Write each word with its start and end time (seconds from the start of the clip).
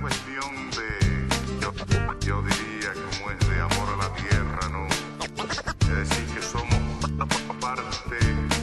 cuestión 0.00 0.70
de, 0.70 1.28
yo, 1.60 1.72
yo 2.20 2.42
diría 2.42 2.92
como 2.94 3.30
es 3.30 3.38
de 3.48 3.60
amor 3.60 3.88
a 3.94 3.96
la 3.96 4.14
tierra, 4.14 4.68
¿no? 4.70 4.86
Es 5.92 6.08
decir, 6.08 6.24
que 6.34 6.42
somos 6.42 6.78
parte 7.60 8.16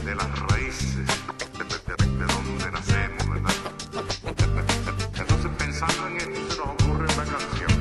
de 0.04 0.14
las 0.14 0.38
raíces 0.40 0.96
de, 0.96 1.64
de- 1.64 1.96
de- 1.96 2.18
de 2.18 2.26
donde 2.32 2.70
nacemos, 2.72 3.28
¿verdad? 3.28 3.52
Entonces 5.18 5.50
pensando 5.58 6.06
en 6.08 6.16
esto 6.20 6.50
se 6.50 6.58
nos 6.58 6.68
ocurre 6.68 7.04
una 7.04 7.24
canción. 7.24 7.72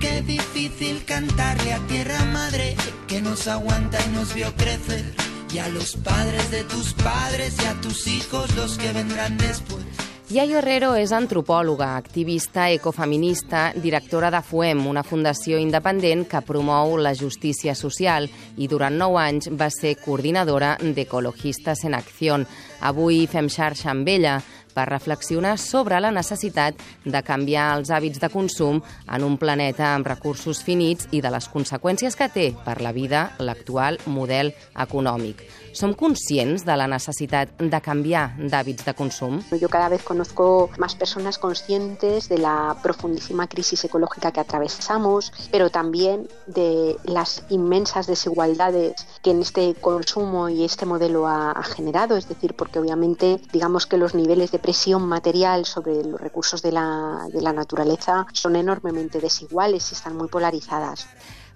Qué 0.00 0.22
difícil 0.22 1.04
cantarle 1.04 1.72
a 1.74 1.78
tierra 1.86 2.24
madre 2.32 2.76
que 3.06 3.20
nos 3.22 3.46
aguanta 3.48 3.98
y 4.06 4.08
nos 4.10 4.34
vio 4.34 4.52
crecer. 4.56 5.14
Y 5.52 5.58
a 5.58 5.68
los 5.68 5.96
padres 5.96 6.50
de 6.50 6.64
tus 6.64 6.92
padres 6.94 7.54
y 7.62 7.66
a 7.66 7.74
tus 7.80 8.06
hijos 8.08 8.54
los 8.56 8.76
que 8.76 8.92
vendrán 8.92 9.38
después. 9.38 9.84
Yayo 10.26 10.56
Herrero 10.58 10.88
és 10.98 11.12
antropòloga, 11.14 11.92
activista 11.94 12.64
ecofeminista, 12.74 13.68
directora 13.78 14.26
de 14.34 14.40
FUEM, 14.42 14.80
una 14.90 15.04
fundació 15.06 15.60
independent 15.62 16.24
que 16.26 16.40
promou 16.42 16.96
la 16.98 17.12
justícia 17.14 17.76
social 17.78 18.26
i 18.58 18.66
durant 18.66 18.98
nou 18.98 19.20
anys 19.22 19.46
va 19.54 19.68
ser 19.70 19.94
coordinadora 20.02 20.72
d'Ecologistes 20.82 21.84
en 21.86 21.94
Acció. 21.94 22.40
Avui 22.82 23.28
fem 23.30 23.46
xarxa 23.46 23.92
amb 23.92 24.10
ella 24.10 24.40
per 24.76 24.86
reflexionar 24.90 25.56
sobre 25.58 26.00
la 26.04 26.12
necessitat 26.12 26.76
de 27.04 27.22
canviar 27.24 27.70
els 27.78 27.90
hàbits 27.90 28.20
de 28.20 28.30
consum 28.32 28.82
en 29.08 29.24
un 29.24 29.40
planeta 29.40 29.94
amb 29.94 30.08
recursos 30.12 30.62
finits 30.62 31.08
i 31.16 31.22
de 31.24 31.32
les 31.32 31.48
conseqüències 31.52 32.16
que 32.16 32.28
té 32.32 32.50
per 32.66 32.82
la 32.84 32.92
vida 32.92 33.30
l'actual 33.40 33.98
model 34.06 34.52
econòmic. 34.76 35.46
Som 35.76 35.92
conscients 35.92 36.62
de 36.64 36.72
la 36.72 36.86
necessitat 36.88 37.50
de 37.60 37.78
canviar 37.84 38.30
d'hàbits 38.38 38.86
de 38.86 38.94
consum? 38.96 39.42
Yo 39.60 39.68
cada 39.68 39.90
vez 39.92 40.02
conozco 40.02 40.70
más 40.78 40.94
personas 40.94 41.36
conscientes 41.36 42.30
de 42.30 42.38
la 42.38 42.78
profundísima 42.82 43.46
crisis 43.46 43.84
ecológica 43.84 44.32
que 44.32 44.40
atravesamos, 44.40 45.34
pero 45.52 45.68
también 45.68 46.28
de 46.46 46.96
las 47.04 47.42
inmensas 47.50 48.06
desigualdades 48.06 48.94
que 49.22 49.32
en 49.32 49.42
este 49.42 49.74
consumo 49.74 50.48
y 50.48 50.64
este 50.64 50.86
modelo 50.86 51.26
ha, 51.26 51.50
ha 51.50 51.62
generado. 51.62 52.16
Es 52.16 52.26
decir, 52.26 52.54
porque 52.56 52.78
obviamente 52.78 53.38
digamos 53.52 53.86
que 53.86 53.98
los 53.98 54.14
niveles 54.14 54.52
de 54.52 54.58
presión 54.66 55.06
material 55.06 55.64
sobre 55.64 56.02
los 56.02 56.20
recursos 56.20 56.60
de 56.60 56.72
la, 56.72 57.28
de 57.32 57.40
la 57.40 57.52
naturaleza 57.52 58.26
son 58.32 58.56
enormemente 58.56 59.20
desiguales 59.20 59.92
y 59.92 59.94
están 59.94 60.16
muy 60.16 60.26
polarizadas. 60.26 61.06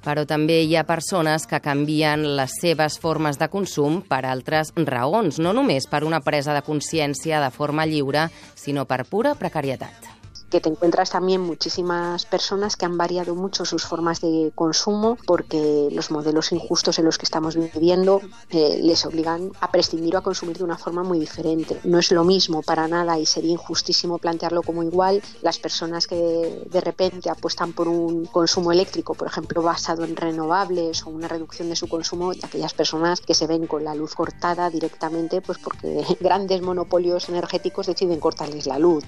Però 0.00 0.22
també 0.24 0.62
hi 0.64 0.76
ha 0.78 0.86
persones 0.88 1.44
que 1.50 1.58
canvien 1.60 2.22
les 2.38 2.54
seves 2.62 3.00
formes 3.02 3.36
de 3.36 3.50
consum 3.52 3.98
per 4.06 4.22
altres 4.30 4.70
raons, 4.86 5.42
no 5.42 5.52
només 5.52 5.90
per 5.90 6.04
una 6.06 6.22
presa 6.24 6.54
de 6.56 6.62
consciència 6.64 7.42
de 7.42 7.50
forma 7.50 7.84
lliure, 7.84 8.30
sinó 8.54 8.86
per 8.86 9.02
pura 9.10 9.34
precarietat. 9.34 10.19
Que 10.50 10.60
te 10.60 10.68
encuentras 10.68 11.10
también 11.10 11.40
muchísimas 11.40 12.26
personas 12.26 12.76
que 12.76 12.84
han 12.84 12.98
variado 12.98 13.34
mucho 13.34 13.64
sus 13.64 13.84
formas 13.84 14.20
de 14.20 14.52
consumo 14.54 15.16
porque 15.26 15.88
los 15.92 16.10
modelos 16.10 16.52
injustos 16.52 16.98
en 16.98 17.04
los 17.04 17.18
que 17.18 17.24
estamos 17.24 17.56
viviendo 17.56 18.20
eh, 18.50 18.80
les 18.82 19.06
obligan 19.06 19.52
a 19.60 19.70
prescindir 19.70 20.16
o 20.16 20.18
a 20.18 20.22
consumir 20.22 20.58
de 20.58 20.64
una 20.64 20.76
forma 20.76 21.02
muy 21.02 21.18
diferente. 21.18 21.80
No 21.84 21.98
es 21.98 22.10
lo 22.10 22.24
mismo 22.24 22.62
para 22.62 22.88
nada 22.88 23.18
y 23.18 23.26
sería 23.26 23.52
injustísimo 23.52 24.18
plantearlo 24.18 24.62
como 24.62 24.82
igual 24.82 25.22
las 25.42 25.58
personas 25.58 26.06
que 26.06 26.64
de 26.70 26.80
repente 26.80 27.30
apuestan 27.30 27.72
por 27.72 27.88
un 27.88 28.26
consumo 28.26 28.72
eléctrico, 28.72 29.14
por 29.14 29.28
ejemplo, 29.28 29.62
basado 29.62 30.04
en 30.04 30.16
renovables 30.16 31.06
o 31.06 31.10
una 31.10 31.28
reducción 31.28 31.68
de 31.68 31.76
su 31.76 31.88
consumo, 31.88 32.32
y 32.32 32.40
aquellas 32.42 32.74
personas 32.74 33.20
que 33.20 33.34
se 33.34 33.46
ven 33.46 33.66
con 33.66 33.84
la 33.84 33.94
luz 33.94 34.14
cortada 34.14 34.70
directamente 34.70 35.40
pues 35.40 35.58
porque 35.58 36.04
grandes 36.20 36.62
monopolios 36.62 37.28
energéticos 37.28 37.86
deciden 37.86 38.20
cortarles 38.20 38.66
la 38.66 38.78
luz. 38.78 39.04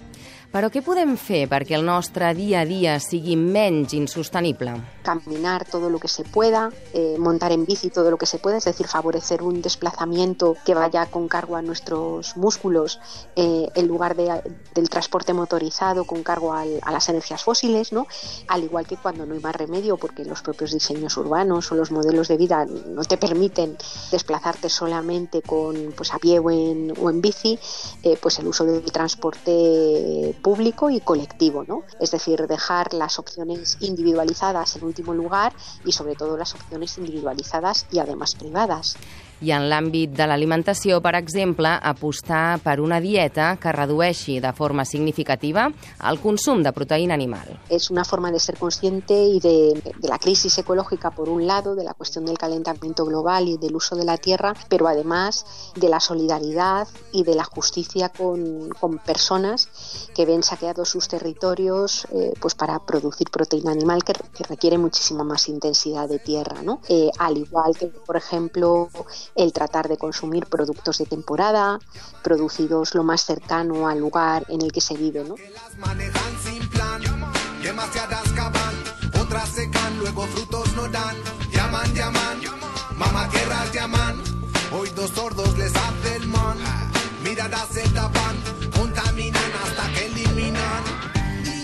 Però 0.52 0.68
què 0.68 0.82
podem 0.84 1.14
fer 1.16 1.46
perquè 1.48 1.78
el 1.78 1.84
nostre 1.86 2.28
dia 2.36 2.60
a 2.60 2.66
dia 2.68 2.98
sigui 3.00 3.36
menys 3.40 3.94
insostenible? 3.96 4.74
caminar 5.02 5.64
todo 5.64 5.90
lo 5.90 5.98
que 5.98 6.06
se 6.06 6.22
pueda, 6.22 6.70
eh, 6.94 7.16
montar 7.18 7.50
en 7.50 7.66
bici 7.66 7.90
todo 7.90 8.08
lo 8.12 8.16
que 8.18 8.26
se 8.26 8.38
pueda, 8.38 8.58
es 8.58 8.64
decir, 8.66 8.86
favorecer 8.86 9.42
un 9.42 9.60
desplazamiento 9.60 10.54
que 10.64 10.74
vaya 10.74 11.06
con 11.06 11.26
cargo 11.26 11.56
a 11.56 11.62
nuestros 11.62 12.36
músculos 12.36 13.00
eh, 13.34 13.66
en 13.74 13.88
lugar 13.88 14.14
de- 14.14 14.40
del 14.76 14.88
transporte 14.88 15.32
motorizado 15.32 16.04
con 16.04 16.22
cargo 16.22 16.52
al- 16.52 16.78
a 16.82 16.92
las 16.92 17.08
energías 17.08 17.42
fósiles, 17.42 17.92
¿no? 17.92 18.06
Al 18.46 18.62
igual 18.62 18.86
que 18.86 18.96
cuando 18.96 19.26
no 19.26 19.34
hay 19.34 19.40
más 19.40 19.56
remedio, 19.56 19.96
porque 19.96 20.24
los 20.24 20.40
propios 20.40 20.70
diseños 20.70 21.16
urbanos 21.16 21.72
o 21.72 21.74
los 21.74 21.90
modelos 21.90 22.28
de 22.28 22.36
vida 22.36 22.64
no 22.66 23.02
te 23.02 23.16
permiten 23.16 23.76
desplazarte 24.12 24.68
solamente 24.68 25.42
con 25.42 25.92
pues 25.96 26.14
a 26.14 26.18
pie 26.20 26.38
o 26.38 26.48
en, 26.48 26.92
o 26.96 27.10
en 27.10 27.20
bici, 27.20 27.58
eh, 28.04 28.16
pues 28.22 28.38
el 28.38 28.46
uso 28.46 28.64
del 28.64 28.84
transporte 28.92 30.36
público 30.42 30.90
y 30.90 31.00
colectivo, 31.00 31.64
¿no? 31.66 31.84
Es 32.00 32.10
decir, 32.10 32.46
dejar 32.46 32.92
las 32.92 33.18
opciones 33.18 33.78
individualizadas 33.80 34.76
en 34.76 34.84
último 34.84 35.14
lugar 35.14 35.52
y 35.84 35.92
sobre 35.92 36.16
todo 36.16 36.36
las 36.36 36.54
opciones 36.54 36.98
individualizadas 36.98 37.86
y 37.90 38.00
además 38.00 38.34
privadas. 38.34 38.96
I 39.42 39.50
en 39.50 39.66
l'àmbit 39.70 40.12
de 40.14 40.26
l'alimentació, 40.30 41.00
per 41.02 41.16
exemple, 41.18 41.72
apostar 41.82 42.60
per 42.62 42.78
una 42.80 43.00
dieta 43.02 43.56
que 43.58 43.72
redueixi 43.74 44.38
de 44.40 44.52
forma 44.54 44.84
significativa 44.86 45.66
el 46.10 46.20
consum 46.22 46.62
de 46.62 46.72
proteïna 46.72 47.14
animal. 47.14 47.58
Es 47.68 47.90
una 47.90 48.04
forma 48.04 48.30
de 48.30 48.38
ser 48.38 48.56
consciente 48.58 49.14
y 49.14 49.40
de, 49.40 49.82
de 49.98 50.08
la 50.08 50.18
crisis 50.18 50.58
ecológica, 50.58 51.10
por 51.10 51.28
un 51.28 51.46
lado, 51.46 51.74
de 51.74 51.84
la 51.84 51.94
cuestión 51.94 52.24
del 52.24 52.38
calentamiento 52.38 53.04
global 53.04 53.48
y 53.48 53.56
del 53.58 53.74
uso 53.74 53.96
de 53.96 54.04
la 54.04 54.16
tierra, 54.16 54.54
pero 54.68 54.86
además 54.86 55.44
de 55.74 55.88
la 55.88 56.00
solidaridad 56.00 56.86
y 57.12 57.24
de 57.24 57.34
la 57.34 57.44
justicia 57.44 58.10
con, 58.10 58.68
con 58.80 58.98
personas 58.98 59.68
que 60.14 60.24
ven 60.24 60.42
saqueados 60.42 60.88
sus 60.88 61.08
territorios 61.08 62.06
eh, 62.12 62.32
pues 62.40 62.54
para 62.54 62.78
producir 62.78 63.30
proteína 63.30 63.72
animal 63.72 64.04
que, 64.04 64.12
que 64.12 64.44
requiere 64.44 64.78
muchísima 64.78 65.24
más 65.24 65.48
intensidad 65.48 66.08
de 66.08 66.18
tierra, 66.18 66.62
¿no? 66.62 66.80
Eh, 66.88 67.10
al 67.18 67.38
igual 67.38 67.76
que, 67.76 67.86
por 67.86 68.16
ejemplo, 68.16 68.88
el 69.34 69.52
tratar 69.52 69.88
de 69.88 69.96
consumir 69.96 70.46
productos 70.46 70.98
de 70.98 71.06
temporada, 71.06 71.78
producidos 72.22 72.94
lo 72.94 73.02
más 73.02 73.24
cercano 73.24 73.88
al 73.88 73.98
lugar 73.98 74.44
en 74.48 74.62
el 74.62 74.72
que 74.72 74.80
se 74.80 74.96
vive, 74.96 75.24
¿no? 75.24 75.36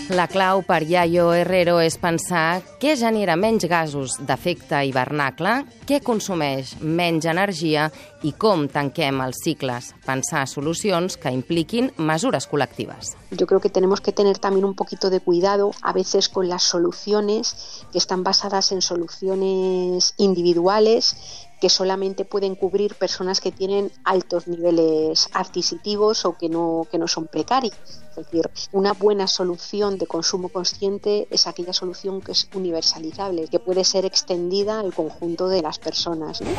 La 0.09 0.25
clau 0.25 0.63
per 0.65 0.79
Yayo 0.89 1.27
Herrero 1.37 1.75
és 1.85 1.93
pensar 2.01 2.63
què 2.81 2.95
genera 2.97 3.35
menys 3.37 3.67
gasos 3.69 4.15
d'efecte 4.25 4.79
hivernacle, 4.87 5.51
què 5.85 5.99
consumeix 6.01 6.71
menys 6.81 7.27
energia 7.29 7.91
i 8.23 8.33
com 8.33 8.67
tanquem 8.67 9.21
els 9.23 9.39
cicles. 9.43 9.93
Pensar 10.05 10.45
solucions 10.47 11.17
que 11.17 11.31
impliquin 11.31 11.91
mesures 11.97 12.47
col·lectives. 12.49 13.15
Yo 13.31 13.47
creo 13.47 13.59
que 13.59 13.69
tenemos 13.69 14.01
que 14.01 14.11
tener 14.11 14.39
también 14.39 14.65
un 14.65 14.75
poquito 14.75 15.09
de 15.09 15.19
cuidado 15.19 15.71
a 15.81 15.93
veces 15.93 16.29
con 16.29 16.49
las 16.49 16.63
soluciones 16.63 17.85
que 17.91 17.97
están 17.97 18.23
basadas 18.23 18.71
en 18.71 18.81
soluciones 18.81 20.13
individuales 20.17 21.15
que 21.59 21.69
solamente 21.69 22.25
pueden 22.25 22.55
cubrir 22.55 22.95
personas 22.95 23.41
que 23.41 23.51
tienen 23.51 23.91
altos 24.05 24.47
niveles 24.47 25.29
adquisitivos 25.33 26.25
o 26.25 26.37
que 26.37 26.49
no, 26.49 26.87
que 26.89 26.97
no 26.97 27.07
son 27.07 27.27
precarios. 27.27 27.75
Es 28.11 28.25
decir, 28.25 28.49
una 28.71 28.93
buena 28.93 29.27
solución 29.27 29.97
de 29.97 30.07
consumo 30.07 30.49
consciente 30.49 31.27
es 31.29 31.47
aquella 31.47 31.73
solución 31.73 32.21
que 32.21 32.31
es 32.31 32.49
universalizable, 32.53 33.47
que 33.47 33.59
puede 33.59 33.83
ser 33.83 34.05
extendida 34.05 34.79
al 34.79 34.93
conjunto 34.93 35.47
de 35.47 35.61
las 35.61 35.79
personas. 35.79 36.41
¿no? 36.41 36.49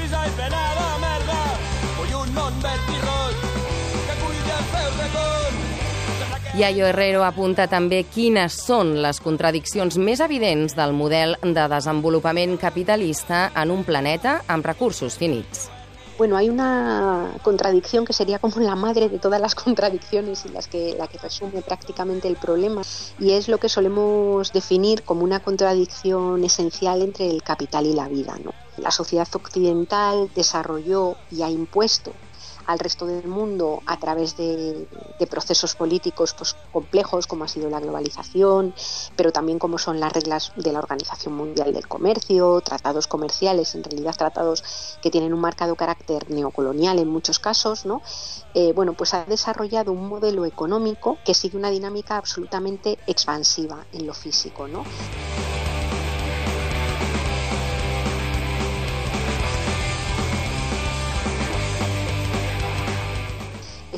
Grisa 0.00 0.20
i 0.24 0.30
plena 0.32 0.60
de 0.76 0.84
merda. 1.02 1.38
Vull 1.98 2.12
un 2.16 2.30
món 2.32 2.54
verd 2.64 2.86
i 2.88 3.00
ros, 3.02 3.40
que 4.06 4.14
els 4.16 4.70
peus 4.72 4.94
de 4.96 5.08
cos. 5.16 5.58
Yayo 6.56 6.86
Herrero 6.88 7.24
apunta 7.26 7.66
també 7.68 7.98
quines 8.14 8.56
són 8.64 8.94
les 9.04 9.20
contradiccions 9.20 9.98
més 10.00 10.22
evidents 10.24 10.76
del 10.78 10.96
model 10.96 11.36
de 11.42 11.66
desenvolupament 11.74 12.56
capitalista 12.62 13.50
en 13.52 13.74
un 13.76 13.84
planeta 13.84 14.40
amb 14.48 14.64
recursos 14.72 15.20
finits. 15.20 15.68
Bueno, 16.16 16.36
hay 16.36 16.48
una 16.48 17.32
contradicción 17.42 18.06
que 18.06 18.14
sería 18.14 18.38
como 18.38 18.60
la 18.60 18.76
madre 18.76 19.10
de 19.10 19.18
todas 19.18 19.40
las 19.40 19.54
contradicciones 19.64 20.46
y 20.46 20.48
las 20.48 20.66
que, 20.66 20.94
la 20.96 21.08
que 21.08 21.18
resume 21.18 21.60
prácticamente 21.60 22.26
el 22.28 22.36
problema, 22.36 22.82
y 23.18 23.32
es 23.32 23.48
lo 23.48 23.58
que 23.58 23.68
solemos 23.68 24.50
definir 24.52 25.02
como 25.02 25.24
una 25.24 25.40
contradicción 25.40 26.42
esencial 26.42 27.02
entre 27.02 27.28
el 27.28 27.42
capital 27.42 27.84
y 27.84 27.92
la 27.92 28.08
vida. 28.08 28.36
¿no? 28.42 28.52
La 28.80 28.90
sociedad 28.90 29.28
occidental 29.34 30.30
desarrolló 30.34 31.16
y 31.30 31.42
ha 31.42 31.50
impuesto 31.50 32.12
al 32.66 32.78
resto 32.78 33.06
del 33.06 33.26
mundo 33.26 33.82
a 33.86 33.98
través 33.98 34.36
de, 34.36 34.86
procesos 35.28 35.74
políticos 35.74 36.34
pues, 36.36 36.56
complejos 36.72 37.26
como 37.26 37.44
ha 37.44 37.48
sido 37.48 37.70
la 37.70 37.78
globalización, 37.78 38.74
pero 39.16 39.32
también 39.32 39.58
como 39.58 39.78
son 39.78 40.00
las 40.00 40.12
reglas 40.12 40.52
de 40.56 40.72
la 40.72 40.80
Organización 40.80 41.34
Mundial 41.34 41.72
del 41.72 41.86
Comercio, 41.86 42.60
tratados 42.62 43.06
comerciales, 43.06 43.74
en 43.74 43.84
realidad 43.84 44.16
tratados 44.16 44.64
que 45.02 45.10
tienen 45.10 45.34
un 45.34 45.40
marcado 45.40 45.76
carácter 45.76 46.30
neocolonial 46.30 46.98
en 46.98 47.08
muchos 47.08 47.38
casos, 47.38 47.86
¿no? 47.86 48.02
Eh, 48.54 48.72
bueno, 48.72 48.94
pues 48.94 49.14
ha 49.14 49.24
desarrollado 49.24 49.92
un 49.92 50.08
modelo 50.08 50.44
económico 50.44 51.18
que 51.24 51.34
sigue 51.34 51.56
una 51.56 51.70
dinámica 51.70 52.16
absolutamente 52.16 52.98
expansiva 53.06 53.86
en 53.92 54.06
lo 54.06 54.14
físico, 54.14 54.66
¿no? 54.66 54.84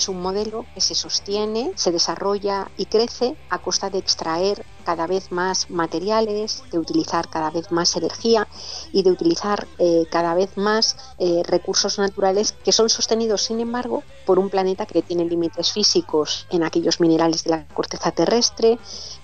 Es 0.02 0.08
un 0.08 0.20
modelo 0.20 0.66
que 0.74 0.80
se 0.80 0.96
sostiene, 0.96 1.70
se 1.76 1.92
desarrolla 1.92 2.66
y 2.76 2.86
crece 2.86 3.36
a 3.48 3.60
costa 3.60 3.88
de 3.88 3.98
extraer 3.98 4.66
cada 4.82 5.06
vez 5.06 5.32
más 5.32 5.70
materiales, 5.70 6.62
de 6.70 6.78
utilizar 6.78 7.28
cada 7.28 7.50
vez 7.50 7.70
más 7.72 7.96
energía 7.96 8.46
y 8.92 9.02
de 9.02 9.10
utilizar 9.10 9.66
eh, 9.78 10.04
cada 10.10 10.34
vez 10.34 10.56
más 10.56 10.96
eh, 11.18 11.42
recursos 11.44 11.98
naturales 11.98 12.52
que 12.64 12.72
son 12.72 12.88
sostenidos, 12.88 13.42
sin 13.42 13.60
embargo, 13.60 14.02
por 14.26 14.38
un 14.38 14.50
planeta 14.50 14.86
que 14.86 15.02
tiene 15.02 15.24
límites 15.24 15.72
físicos 15.72 16.46
en 16.50 16.62
aquellos 16.64 17.00
minerales 17.00 17.44
de 17.44 17.50
la 17.50 17.66
corteza 17.68 18.10
terrestre, 18.10 18.78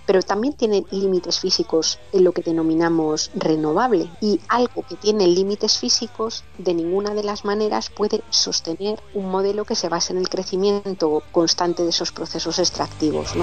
pero 0.07 0.23
también 0.23 0.55
tiene 0.55 0.85
límites 0.91 1.39
físicos 1.39 1.99
en 2.13 2.25
lo 2.25 2.33
que 2.33 2.43
denominamos 2.43 3.31
renovable 3.35 4.11
y 4.23 4.41
algo 4.49 4.83
que 4.89 4.97
tiene 4.97 5.27
límites 5.27 5.79
físicos 5.79 6.45
de 6.57 6.73
ninguna 6.73 7.13
de 7.13 7.25
las 7.25 7.45
maneras 7.45 7.91
puede 7.91 8.23
sostener 8.31 9.03
un 9.13 9.31
modelo 9.31 9.65
que 9.65 9.75
se 9.75 9.91
base 9.91 10.13
en 10.13 10.19
el 10.19 10.29
crecimiento 10.31 11.23
constante 11.31 11.83
de 11.83 11.91
esos 11.91 12.13
procesos 12.13 12.59
extractivos. 12.59 13.35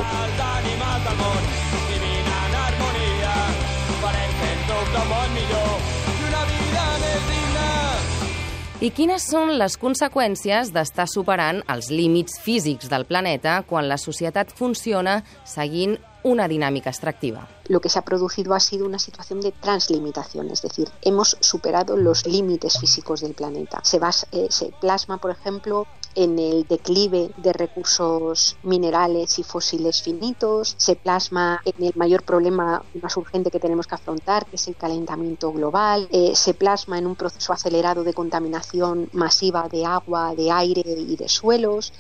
I 8.86 8.92
quines 8.94 9.24
són 9.32 9.56
les 9.58 9.80
conseqüències 9.82 10.70
d'estar 10.70 11.08
superant 11.10 11.64
els 11.74 11.88
límits 11.90 12.36
físics 12.44 12.92
del 12.92 13.08
planeta 13.10 13.56
quan 13.66 13.88
la 13.90 13.98
societat 13.98 14.52
funciona 14.60 15.16
seguint 15.54 15.96
una 16.22 16.46
dinámica 16.48 16.92
extractiva. 16.92 17.48
Lo 17.68 17.80
que 17.82 17.90
se 17.90 17.98
ha 17.98 18.04
producido 18.04 18.54
ha 18.54 18.60
sido 18.60 18.86
una 18.86 19.00
situación 19.00 19.42
de 19.42 19.54
translimitación, 19.54 20.52
es 20.52 20.62
decir, 20.62 20.90
hemos 21.02 21.36
superado 21.40 21.98
los 21.98 22.28
límites 22.28 22.78
físicos 22.78 23.22
del 23.22 23.34
planeta. 23.34 23.80
Se, 23.82 23.98
basa, 23.98 24.28
eh, 24.32 24.48
se 24.52 24.72
plasma, 24.80 25.18
por 25.18 25.32
ejemplo, 25.32 25.88
en 26.16 26.40
el 26.40 26.66
declive 26.68 27.32
de 27.38 27.54
recursos 27.54 28.58
minerales 28.64 29.38
y 29.40 29.44
fósiles 29.44 30.02
finitos, 30.02 30.76
se 30.78 30.96
plasma 30.96 31.62
en 31.66 31.86
el 31.86 31.94
mayor 31.96 32.24
problema 32.24 32.84
más 33.02 33.18
urgente 33.18 33.52
que 33.52 33.60
tenemos 33.60 33.88
que 33.88 33.96
afrontar, 33.96 34.46
que 34.46 34.56
es 34.56 34.68
el 34.68 34.76
calentamiento 34.76 35.52
global, 35.52 36.08
eh, 36.12 36.36
se 36.36 36.54
plasma 36.54 36.98
en 36.98 37.08
un 37.08 37.16
proceso 37.16 37.54
acelerado 37.54 38.04
de 38.04 38.14
contaminación 38.14 39.10
masiva 39.14 39.68
de 39.70 39.86
agua, 39.86 40.34
de 40.36 40.52
aire 40.52 40.84
y 40.86 41.16
de 41.16 41.30
suelos 41.30 41.94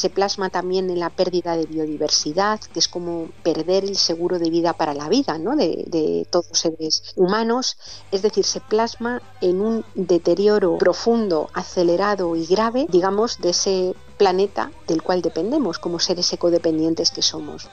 se 0.00 0.10
plasma 0.10 0.50
también 0.50 0.90
en 0.90 0.98
la 0.98 1.10
pérdida 1.10 1.56
de 1.56 1.66
biodiversidad, 1.66 2.60
que 2.60 2.78
es 2.78 2.88
como 2.88 3.28
perder 3.42 3.84
el 3.84 3.96
seguro 3.96 4.38
de 4.38 4.50
vida 4.50 4.72
para 4.72 4.94
la 4.94 5.08
vida 5.08 5.38
¿no? 5.38 5.56
de, 5.56 6.26
todos 6.30 6.48
los 6.48 6.58
seres 6.58 7.12
humanos. 7.16 7.76
Es 8.10 8.22
decir, 8.22 8.44
se 8.44 8.60
plasma 8.60 9.22
en 9.40 9.60
un 9.60 9.84
deterioro 9.94 10.78
profundo, 10.78 11.50
acelerado 11.52 12.34
y 12.34 12.46
grave, 12.46 12.86
digamos, 12.88 13.38
de 13.38 13.50
ese 13.50 13.94
planeta 14.16 14.70
del 14.86 15.02
cual 15.02 15.22
dependemos 15.22 15.78
como 15.78 15.98
seres 15.98 16.32
ecodependientes 16.32 17.10
que 17.10 17.22
somos. 17.22 17.68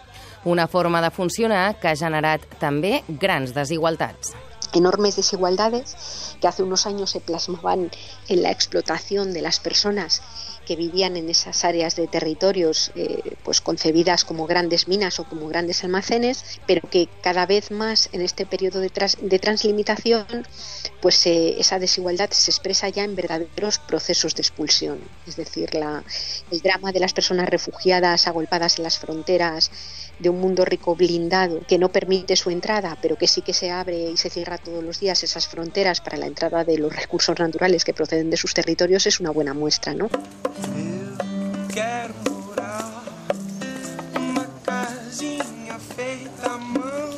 Una 0.46 0.68
forma 0.68 1.02
de 1.02 1.12
funcionar 1.12 1.80
que 1.80 1.90
ha 1.90 1.96
generat 1.96 2.44
també 2.60 3.04
grans. 3.08 3.52
Enormes 4.74 5.16
desigualdades 5.16 5.96
que 6.42 6.48
hace 6.48 6.64
unos 6.64 6.86
años 6.86 7.12
se 7.12 7.22
plasmaban 7.22 7.92
en 8.28 8.42
la 8.44 8.52
explotación 8.52 9.34
de 9.34 9.42
las 9.42 9.60
personas 9.60 10.22
que 10.66 10.76
vivían 10.76 11.16
en 11.16 11.30
esas 11.30 11.64
áreas 11.64 11.96
de 11.96 12.08
territorios 12.08 12.92
eh, 12.96 13.37
pues 13.48 13.62
concebidas 13.62 14.26
como 14.26 14.46
grandes 14.46 14.90
minas 14.90 15.22
o 15.22 15.24
como 15.24 15.48
grandes 15.48 15.82
almacenes, 15.86 16.60
pero 16.68 16.82
que 16.90 17.08
cada 17.22 17.46
vez 17.46 17.72
más 17.72 18.10
en 18.12 18.22
este 18.22 18.46
periodo 18.46 18.82
de, 18.82 18.90
trans, 18.90 19.18
de 19.22 19.40
translimitación 19.40 20.46
pues 21.02 21.26
eh, 21.28 21.56
esa 21.58 21.80
desigualdad 21.80 22.30
se 22.32 22.52
expresa 22.52 22.90
ya 22.90 23.06
en 23.06 23.16
verdaderos 23.16 23.80
procesos 23.80 24.36
de 24.36 24.42
expulsión, 24.42 25.00
es 25.26 25.38
decir, 25.38 25.70
el 26.52 26.60
drama 26.60 26.92
de 26.92 27.00
las 27.00 27.14
personas 27.14 27.48
refugiadas 27.48 28.28
agolpadas 28.28 28.80
en 28.80 28.84
las 28.84 29.00
fronteras 29.00 29.72
de 30.20 30.28
un 30.28 30.42
mundo 30.42 30.66
rico 30.66 30.98
blindado 30.98 31.62
que 31.66 31.78
no 31.78 31.90
permite 31.90 32.36
su 32.36 32.50
entrada, 32.50 32.98
pero 33.02 33.16
que 33.16 33.30
sí 33.30 33.44
que 33.44 33.54
se 33.54 33.72
abre 33.72 34.12
y 34.12 34.18
se 34.18 34.30
cierra 34.30 34.58
todos 34.58 34.84
los 34.84 35.00
días 35.00 35.24
esas 35.24 35.48
fronteras 35.48 36.02
para 36.02 36.18
la 36.18 36.28
entrada 36.28 36.66
de 36.66 36.80
los 36.80 36.94
recursos 36.94 37.40
naturales 37.40 37.86
que 37.86 37.94
proceden 37.94 38.30
de 38.30 38.36
sus 38.36 38.54
territorios 38.54 39.08
es 39.08 39.22
una 39.22 39.32
buena 39.32 39.54
muestra, 39.54 39.94
¿no? 39.94 40.10
Casinha 45.18 45.80
feita 45.80 46.46
à 46.46 46.58
mão, 46.60 47.10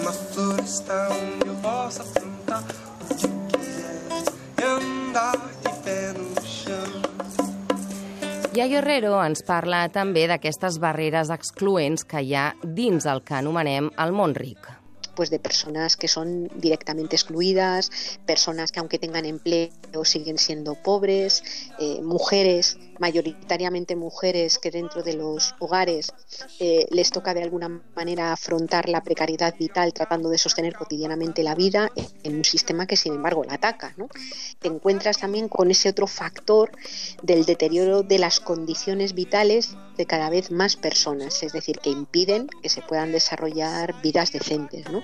uma 0.00 0.12
floresta 0.12 1.08
onde 1.10 1.48
eu 1.48 1.54
possa 1.56 2.04
plantar 2.04 2.62
o 3.10 3.14
que 3.16 3.26
eu 3.26 3.58
quiser 3.58 4.06
e 4.56 4.62
andar 4.62 5.36
de 5.62 5.82
pé 5.82 6.12
no 6.12 6.30
chão. 6.46 7.02
Yayo 8.54 8.78
Herrero 8.78 9.16
ens 9.24 9.42
parla 9.42 9.88
també 9.90 10.28
d'aquestes 10.30 10.78
barreres 10.78 11.34
excloents 11.34 12.06
que 12.06 12.22
hi 12.22 12.36
ha 12.38 12.52
dins 12.62 13.06
el 13.06 13.24
que 13.26 13.34
anomenem 13.42 13.90
el 13.98 14.14
món 14.14 14.38
ric. 14.38 14.76
pues 15.16 15.28
de 15.28 15.38
personas 15.38 15.98
que 15.98 16.08
son 16.08 16.48
directamente 16.54 17.14
excluidas, 17.14 17.90
personas 18.24 18.72
que 18.72 18.80
aunque 18.80 18.98
tengan 18.98 19.26
empleo 19.26 19.68
siguen 20.04 20.38
siendo 20.38 20.76
pobres, 20.76 21.42
eh, 21.78 22.00
mujeres, 22.00 22.78
mayoritariamente 23.00 23.96
mujeres 23.96 24.58
que 24.58 24.70
dentro 24.70 25.02
de 25.02 25.14
los 25.14 25.54
hogares 25.58 26.12
eh, 26.60 26.86
les 26.90 27.10
toca 27.10 27.34
de 27.34 27.42
alguna 27.42 27.82
manera 27.96 28.32
afrontar 28.32 28.88
la 28.88 29.02
precariedad 29.02 29.54
vital 29.58 29.92
tratando 29.92 30.28
de 30.28 30.38
sostener 30.38 30.74
cotidianamente 30.74 31.42
la 31.42 31.54
vida 31.54 31.90
en 32.22 32.36
un 32.36 32.44
sistema 32.44 32.86
que 32.86 32.96
sin 32.96 33.14
embargo 33.14 33.42
la 33.42 33.54
ataca. 33.54 33.94
¿no? 33.96 34.08
Te 34.58 34.68
encuentras 34.68 35.18
también 35.18 35.48
con 35.48 35.70
ese 35.70 35.88
otro 35.88 36.06
factor 36.06 36.70
del 37.22 37.44
deterioro 37.44 38.02
de 38.02 38.18
las 38.18 38.38
condiciones 38.38 39.14
vitales 39.14 39.76
de 39.96 40.06
cada 40.06 40.30
vez 40.30 40.50
más 40.50 40.76
personas, 40.76 41.42
es 41.42 41.52
decir, 41.52 41.78
que 41.78 41.90
impiden 41.90 42.48
que 42.62 42.68
se 42.68 42.82
puedan 42.82 43.12
desarrollar 43.12 44.00
vidas 44.02 44.32
decentes. 44.32 44.90
¿no? 44.90 45.02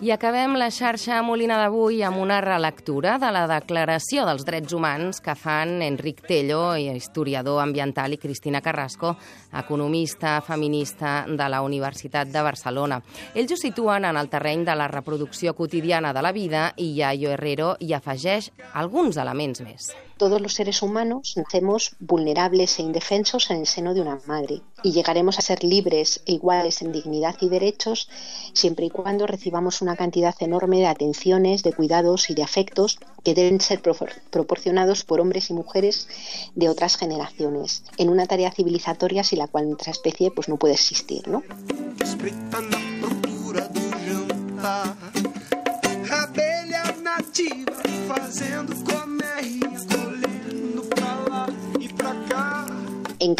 I 0.00 0.08
acabem 0.14 0.54
la 0.56 0.70
xarxa 0.72 1.18
Molina 1.20 1.58
d'avui 1.60 1.98
amb 2.00 2.22
una 2.22 2.38
relectura 2.40 3.18
de 3.20 3.28
la 3.36 3.42
Declaració 3.50 4.24
dels 4.24 4.46
Drets 4.48 4.72
Humans 4.72 5.20
que 5.20 5.34
fan 5.36 5.82
Enric 5.84 6.22
Tello, 6.24 6.72
historiador 6.80 7.60
ambiental, 7.60 8.16
i 8.16 8.20
Cristina 8.22 8.62
Carrasco, 8.64 9.12
economista 9.52 10.38
feminista 10.40 11.26
de 11.28 11.52
la 11.52 11.60
Universitat 11.60 12.32
de 12.32 12.48
Barcelona. 12.48 13.02
Ells 13.34 13.52
ho 13.52 13.60
situen 13.60 14.08
en 14.08 14.16
el 14.16 14.32
terreny 14.32 14.64
de 14.64 14.78
la 14.80 14.88
reproducció 14.88 15.52
quotidiana 15.52 16.14
de 16.16 16.22
la 16.24 16.32
vida 16.32 16.70
i 16.80 16.94
Yayo 16.96 17.36
Herrero 17.36 17.74
hi 17.78 17.92
afegeix 17.92 18.54
alguns 18.72 19.20
elements 19.20 19.60
més. 19.60 19.92
Todos 20.20 20.42
los 20.42 20.52
seres 20.52 20.82
humanos 20.82 21.32
nacemos 21.38 21.96
vulnerables 21.98 22.78
e 22.78 22.82
indefensos 22.82 23.50
en 23.50 23.56
el 23.60 23.66
seno 23.66 23.94
de 23.94 24.02
una 24.02 24.20
madre 24.26 24.60
y 24.82 24.92
llegaremos 24.92 25.38
a 25.38 25.40
ser 25.40 25.64
libres 25.64 26.20
e 26.26 26.32
iguales 26.32 26.82
en 26.82 26.92
dignidad 26.92 27.36
y 27.40 27.48
derechos 27.48 28.10
siempre 28.52 28.84
y 28.84 28.90
cuando 28.90 29.26
recibamos 29.26 29.80
una 29.80 29.96
cantidad 29.96 30.34
enorme 30.40 30.76
de 30.80 30.88
atenciones, 30.88 31.62
de 31.62 31.72
cuidados 31.72 32.28
y 32.28 32.34
de 32.34 32.42
afectos 32.42 32.98
que 33.24 33.32
deben 33.32 33.62
ser 33.62 33.80
propor 33.80 34.10
proporcionados 34.28 35.04
por 35.04 35.22
hombres 35.22 35.48
y 35.48 35.54
mujeres 35.54 36.06
de 36.54 36.68
otras 36.68 36.98
generaciones 36.98 37.84
en 37.96 38.10
una 38.10 38.26
tarea 38.26 38.52
civilizatoria 38.52 39.24
sin 39.24 39.38
la 39.38 39.48
cual 39.48 39.68
nuestra 39.68 39.90
especie 39.90 40.30
pues 40.30 40.50
no 40.50 40.58
puede 40.58 40.74
existir, 40.74 41.26
¿no? 41.28 41.42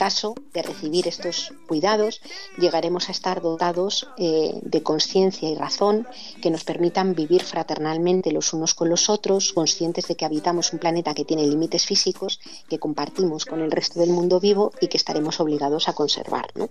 Caso 0.01 0.35
de 0.55 0.63
recibir 0.63 1.07
estos 1.07 1.53
cuidados, 1.69 2.23
llegaremos 2.57 3.11
a 3.11 3.13
estar 3.13 3.43
dotados 3.43 4.09
eh, 4.17 4.55
de 4.63 4.83
conciencia 4.83 5.51
y 5.51 5.55
razón 5.55 6.09
que 6.41 6.51
nos 6.51 6.65
permitan 6.65 7.15
vivir 7.15 7.43
fraternalmente 7.43 8.33
los 8.33 8.55
unos 8.55 8.73
con 8.73 8.89
los 8.89 9.11
otros, 9.11 9.53
conscientes 9.53 10.09
de 10.09 10.17
que 10.17 10.25
habitamos 10.25 10.73
un 10.73 10.79
planeta 10.79 11.13
que 11.13 11.27
tiene 11.27 11.47
límites 11.47 11.85
físicos, 11.85 12.41
que 12.71 12.79
compartimos 12.79 13.45
con 13.45 13.61
el 13.61 13.71
resto 13.71 14.01
del 14.01 14.09
mundo 14.09 14.41
vivo 14.41 14.73
y 14.81 14.89
que 14.89 14.97
estaremos 14.97 15.39
obligados 15.39 15.87
a 15.87 15.93
conservar. 15.93 16.47
¿no? 16.55 16.71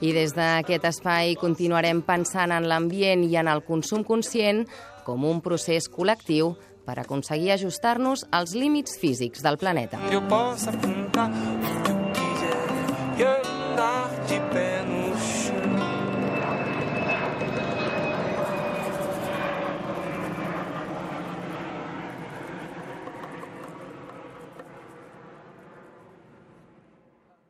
I 0.00 0.12
des 0.14 0.34
d'aquest 0.36 0.84
espai 0.90 1.34
continuarem 1.40 2.02
pensant 2.06 2.54
en 2.54 2.68
l'ambient 2.70 3.24
i 3.26 3.34
en 3.40 3.50
el 3.50 3.64
consum 3.66 4.04
conscient 4.06 4.62
com 5.06 5.26
un 5.26 5.42
procés 5.42 5.90
col·lectiu 5.90 6.54
per 6.84 6.98
aconseguir 7.00 7.54
ajustar-nos 7.56 8.26
als 8.30 8.54
límits 8.54 8.98
físics 9.00 9.42
del 9.42 9.58
planeta. 9.58 9.98
Que 10.10 10.20
eu 10.20 11.83
Nacht 13.16 13.44
not 13.76 14.28
Band. 14.52 14.93